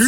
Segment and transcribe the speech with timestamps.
[0.00, 0.06] 今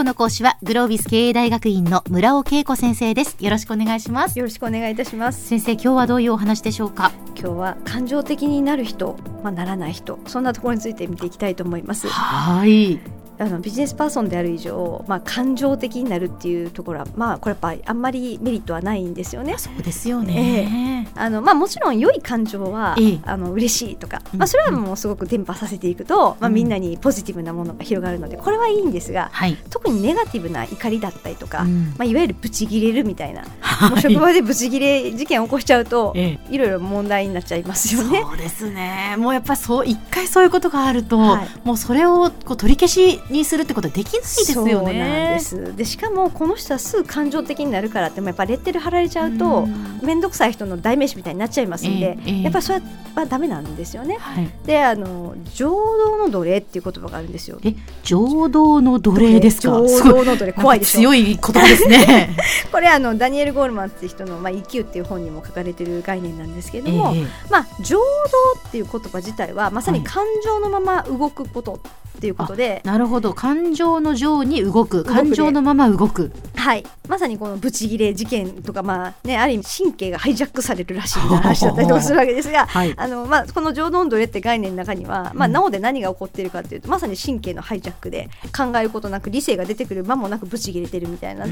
[0.00, 3.36] 日の講師はグロービス経営大学院の村尾恵子先生です。
[3.38, 4.38] よろしくお願いします。
[4.38, 5.46] よろしくお願いいたします。
[5.46, 7.12] 先生今日はどういうお話でしょうか？
[7.38, 12.08] 今日は感情的になる人、まあ、ならない人そんなところについて見ていきたいと思います。
[12.08, 12.98] はい。
[13.40, 19.54] あのビジネスパーソンである以上、まあ、感情的になるっていうところは、まあ、これやっぱあんまりメリットはないんですよね。
[19.58, 38.22] そうですよね、えー、あのまあ、もちろん良い感情は、えー、あの嬉しいとか、まあ、それはもうすごく伝播させていくと、うん、まあ、みんなにポジティブなものが広がるのでこれはいいんですが、はい、特にネガティブな怒りだったりとか、うん、まあ、いわゆるブチギレるみたいな、はい、もう職場でブチギレ事件を起こしちゃうと、えー、いろいろ問題になっちゃいますよね。
[38.22, 39.14] そうですね。
[39.18, 44.72] もうやっぱりそう一回そういうことがあると、はい、もうそれをこう取り消しにするってことはでききないですよね。
[44.72, 44.94] そうなん
[45.34, 45.76] です。
[45.76, 49.66] でしかもこの人はすぐ感情的になるからってもやっぱレッテル貼られちゃうと
[50.02, 52.82] 面倒くさい人の代名詞みたいになっちゃいますんで、えー、やっぱりそれ
[53.14, 54.16] はダメなんですよね。
[54.20, 57.58] はい、であの浄土の奴隷っていう言葉があるんですよ。
[57.64, 59.68] え浄土の奴隷ですか？
[59.68, 61.00] 浄土の奴隷怖いでしょ。
[61.00, 62.36] 強い言葉ですね。
[62.70, 71.78] これあのダニエル・ゴールマンっていう人のまあ EQ っていう本にも書かれてる概念なんですけれども、えー、まあ浄土っていう言葉自体はまさに感情のまま動くことっ
[72.20, 73.34] ていうことで、なるほど。
[73.34, 75.04] 感情の情に動く。
[75.04, 76.32] 感情のまま動く。
[76.56, 76.84] はい。
[77.08, 91.46] まさにこのブチギレ事件とかまあねある意味神経がハイジャックされるらしいみたいな話だったりとかするわけですが、はい、あのまあこの情動奴隷って概念の中には、まあ、なおで何が起こっているかというと、まさに神経のハイジャックで考えることなく理性が出てくる間もなくブチギレてるみたいな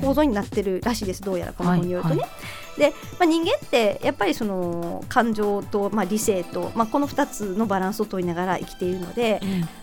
[0.00, 1.22] 構造になってるらしいです。
[1.22, 2.20] どうやらこの本によるとね。
[2.22, 9.40] はいはいで、まあ、人間ってやっぱりその感情と、まあ、理性と、まあ、この2つのバランスを取りながら生きているので、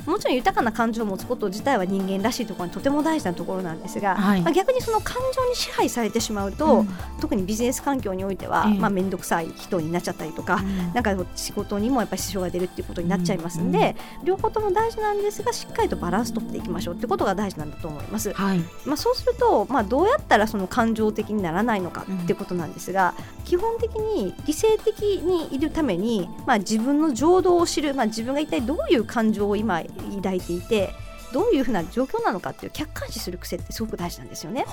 [0.08, 18.34] うん、もちろん豊かな感情を持つこと自体は人間らしいところにとても大事なところなんですが、はい、まあ、逆にその感情に支配されてしまうと、うん、特にビジネス環境においては、まあ、面倒くさい人になっちゃったりとか、うん、なんか仕事にもやっぱり支障が出るっていうことになっちゃいますんで、両方とも大事なんですがしっかりとバランス取っていきましょうってことが大事なんだと思います。
[18.34, 23.14] はい、まあ、そうすると、まあ、どうやったらその感情的にならないのかってことなんですですが、
[23.46, 29.82] 基本的に理性的にいるために、まあ、自分の情動を知る、まあ、自分が一体どういう感情を今
[30.16, 30.94] 抱いていて
[31.34, 34.66] どういうふうな状況なのかっていう客観視する癖ってすごく大事なんですよね。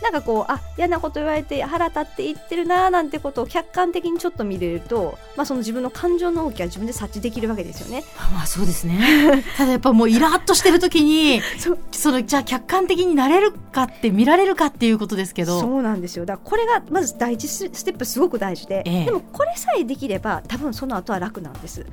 [0.00, 8.04] なんかこうあ嫌なこと言われて腹立って言ってるなーなんてことを客観的にちょっと見れると、まあ、その自分の感情の動きは自分で察知できるわけですよね。
[8.32, 9.44] まあそうですね。
[9.58, 11.42] ただやっぱもうイラッとしてる時に
[11.92, 15.60] そのじゃあ客観的になれるかって見られるかっていうことですけど。
[15.60, 16.24] そうなんですよ。
[16.24, 21.84] だからこれがまず第一ステップすごく大事で、ええ、でもこれさえできれば多分その後は楽なんです。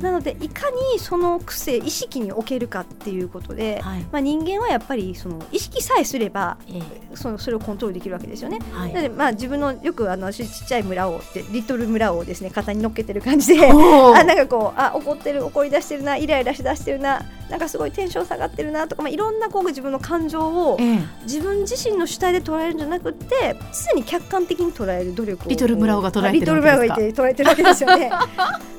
[0.00, 8.58] なのでいかにその癖意識に置けるかっていうことで、はい、まあ、人間はやっぱりその意識さえすれば、ええ、そのそれをコントロールできるわけですよね。
[8.72, 20.78] はい、なのでまあ自分のよくあのちっちゃい村をってリトル村をですね肩に乗っけてる感じで あなんかこうあ怒ってる怒り出してるなイライラしだしてるななんかすごいテンション下がってるなとか、まあ、いろんなこう自分の感情を、
[21.22, 23.56] 自分自身の主体で捉えるんじゃなくて
[23.88, 28.10] 常に客観的に捉える努力をリトル村尾が捉えてるリトル村尾がいて捉えてるわけですよね。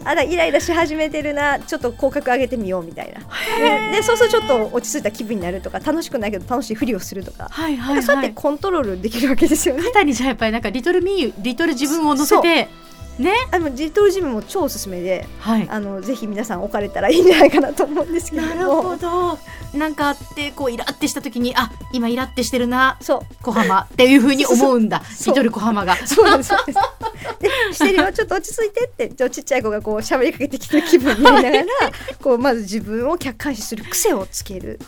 [0.04, 3.22] あらイライラし始めてるなちょっと口角上げてみようみたいな。
[3.92, 9.84] でそうするとちょっと落ち着いた気分になるとか楽しくないけど楽しいふりをするとか,、はいはいはい、そうやってコントロールできるわけですよね。
[9.84, 12.70] 肩にじゃやっぱりなんかリトルミーリトル自分を乗せて
[13.20, 19.40] ね、あのジトルジムも超おすすめで、はい、あのぜひ皆さん置かれたらいいんじゃないかなと思うんですけどなるほど。
[19.74, 23.36] なんかあってこうイラってした時にあ今イラってしてるなそう。
[23.42, 25.02] 小浜っていうふうに思うんだ。
[25.26, 25.96] リトル小浜が。
[26.08, 26.52] そうなんです。
[27.40, 28.12] でしてるよ。
[28.14, 31.66] ちょっと落ち着いてってちっちゃい子がこう喋りかけてきてる気分になりながら
[32.22, 34.80] こうまず自分を客観視する癖をつける。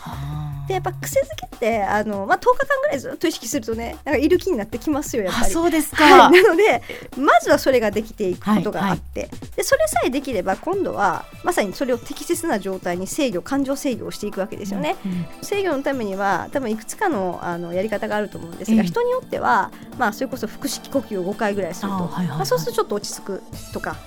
[0.70, 5.52] でやっぱ癖づけってあの、まあ、10日間ぐらいずっと意識するとねなんかいる気になってきますよやっぱり。
[5.52, 6.84] そうですか、はい、 なので
[7.18, 14.96] まずはそれができていくことがあって、はいはい、でそれさえできれば今度はまさにそれを適切な状態に制御感情制御をしていくわけですよね。
[15.04, 18.76] うんうん、制御のためには多分いくつかのあのやり方があると思うんです。
[18.76, 23.44] が、人によっては、まあ、それこそ腹式呼吸を5回ぐらいすると、はいはいはい、まあ、そうするとちょっと落ち着く
[23.74, 23.98] とか、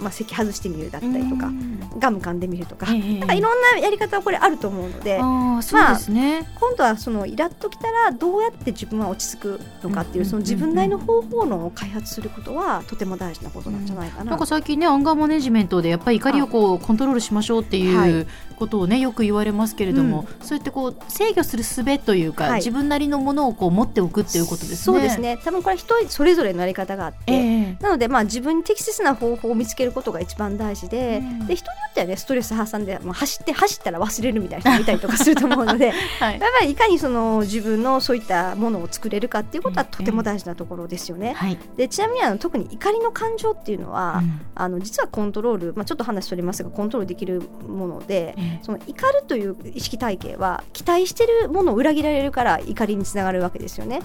[0.00, 1.50] まあ、咳外してみるだったりとか
[1.98, 5.18] ガム噛んでみるとか,、なんかいろんなやり方はこれあると思うので。
[5.20, 14.30] あそうですね、まあ、今度ははそのイラッときたらどうやって自分は落ち着くのかっていうその自分なりの方法論を開発することはとても大事なことなんじゃないかな。
[14.30, 18.26] なんか最近ねアンガーマネジメントでやっぱり怒りをこうコントロールしましょうっていう
[18.56, 24.76] ことをねよく言われますけれども、うん、そうやってこう制御する術というか、はい、自分なりのものをこう持っておくっていうことですね。
[24.76, 25.38] そうですね。
[25.44, 41.34] 多分これ人それぞれのやり方があって、えー、なのでまあ自分に適切な方法を見つけることが一番大事でうん、で人によってはねストレス発散で、まあ、走って走ったら忘れるみたいな人もいたりとかすると思うので、はい、やっぱりいかにその自分のそういったものを作れるかっていうことはとても大事なところですよね。
[41.34, 54.02] はい、でちなみにあの特に怒りの感情っていうのは、うん、あの実はコントロール、まあ、ちょっと話取りますがコントロールできるもので、その怒るという意識体系は期待してるものを裏切られるから怒りにつながるわけですよね。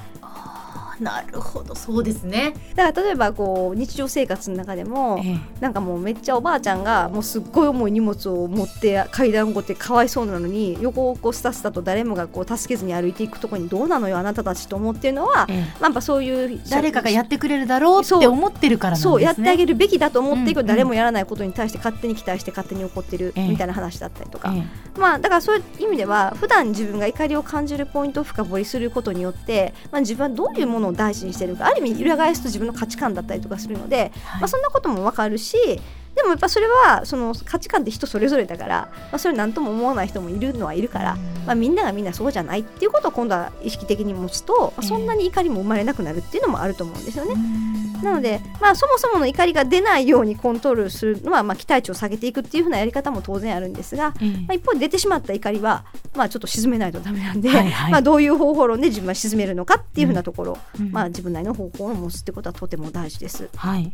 [1.00, 1.75] なるほど。
[1.75, 2.54] そうですね。
[2.75, 24.63] だから例えばこう日常生活の中でも、ええ、なんかもうめっちゃおばあちゃんがもうすっごい重い荷物を持って階段をこってかわいそうなのに横をこうスタスタと誰もがこう助けずに歩いていくところにどうなのよあなたたちと思ってるのは、ええ、まあ、やっぱそういう誰かがやってくれるだろうって思ってるから、ね、そうやってあげるべきだと思っていく、うんうん、誰もやらないことに対して勝手に期待して勝手に怒ってるみたいな話だったりとか、え、
[25.00, 35.57] まあだからそういう意味では普段自分が怒りを感じるポイントを深掘りすることによって、まあ、自分はどういうものを大事にしてるかある意味裏返すと自分の価値観だったりとかするので、はい、まあ、そんなことも分かるし
[36.15, 47.36] でもやっぱそれはその価値観って人それぞれだから、まあ、それ何とも思わない人もいるのはいるから、まあ、みんながみんなそうじゃないっていうことを今度は意識的に持つと、まあ、そんなに怒りも生まれなくなるっていうのもあると思うんですよね。
[48.04, 54.15] なので、まあ、そもそもの怒りが出ないようにコントロールするのは、まあ、期待値を下げていくっていうふうなやり方も当然あるんですが、ま
[54.50, 63.50] あ、一方で出てしまった怒りは、まあ、ちょっと沈めないとダメなんで、はいはい、まあ、どういう方法論で自分は沈めるのかっていうふうなところ、うん、まあ、自分なりの方法を持つってことはとても大事です。
[63.56, 63.92] はい、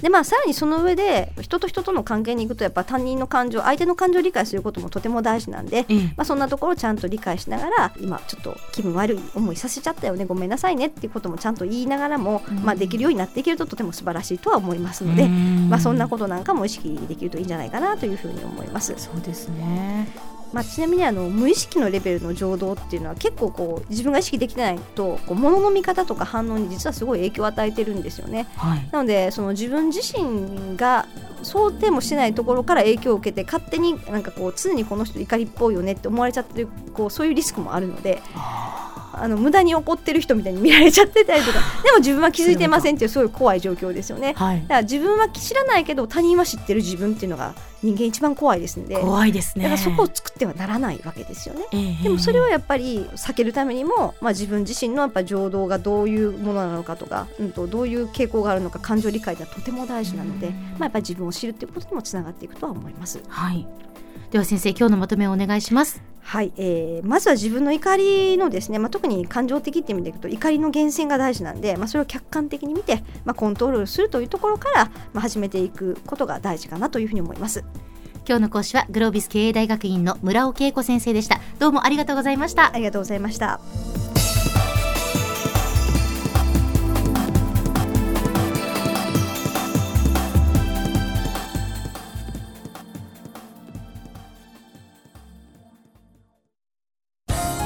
[0.00, 5.86] でまあ、さらにその上で人と人との関係にいくとやっぱ他人の感情相手の感情を理解することもとても大事なんで、
[6.16, 18.94] まあ、そんなところをちゃんと理解しながら今ちょっと気分悪い思いさせちゃったよねごめんなさいねっていうこともちゃんと言いながらも、まあ、できるようになっていけるととても素晴らしいとは思いますので、まあ、そんなことなんかも意識できるといいんじゃないかなというふうに思います。
[18.96, 28.46] そうですねまあ、ちなみにあの無意識のレベルの情動っていうのは結構こう自分が意識できてないとこう物の見方とか反応に実はすごい影響を与えてるんですよね。
[28.56, 31.06] はい、なのでその自分自身が
[31.42, 38.22] 想定もしてないところから影響を受けて勝手になんかこう常にこの人怒りっぽいよねって思われちゃってるこうそういうリスクもあるので。
[39.18, 41.58] あの無駄に怒ってる人みたいに見られちゃってたりとか。
[41.82, 48.98] でも自分は気づいてませんっていうすごい怖い状況ですよね、はい、だから自分は知らないけど他人は知ってる自分っていうのが人間一番怖いですので。
[48.98, 49.64] 怖いですね。
[49.64, 63.20] だからそこを作ってはならないわけですよね、えー、でもそれをやっぱり避けるためにも、まあ、自分自身のやっぱ情動がどういうものなのかとか、うん、とどういう傾向があるのか感情理解がとても大事なので、まあ、やっぱり自分を知るっていうことにもつながっていくとは思います。
[63.28, 63.66] はい
[64.30, 66.02] では先生今日のまとめをお願いします。
[66.20, 77.64] はい、えー、まずは自分の怒りのですね、まあ、特に感情的って意味でいくと怒りの源泉が大事なんで、まあ、それを客観的に見て、まあ、コントロールするというところから、まあ、始めていくことが大事かなというふうに思います。
[78.28, 81.40] 今日の講師はグロービス経営大学院の村尾恵子先生でした。
[81.60, 82.74] どうもありがとうございました。
[82.74, 83.60] ありがとうございました